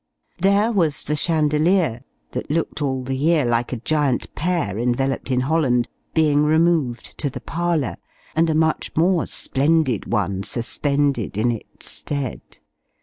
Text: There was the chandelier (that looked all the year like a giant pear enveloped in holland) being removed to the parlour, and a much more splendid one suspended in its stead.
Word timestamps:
There 0.39 0.71
was 0.71 1.03
the 1.03 1.15
chandelier 1.15 2.01
(that 2.31 2.49
looked 2.49 2.81
all 2.81 3.03
the 3.03 3.15
year 3.15 3.45
like 3.45 3.71
a 3.71 3.77
giant 3.77 4.33
pear 4.33 4.79
enveloped 4.79 5.29
in 5.29 5.41
holland) 5.41 5.89
being 6.15 6.41
removed 6.43 7.19
to 7.19 7.29
the 7.29 7.39
parlour, 7.39 7.97
and 8.35 8.49
a 8.49 8.55
much 8.55 8.91
more 8.97 9.27
splendid 9.27 10.11
one 10.11 10.41
suspended 10.41 11.37
in 11.37 11.51
its 11.51 11.87
stead. 11.87 12.41